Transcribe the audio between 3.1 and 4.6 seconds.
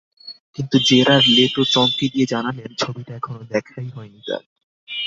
এখনো দেখাই হয়নি তাঁর।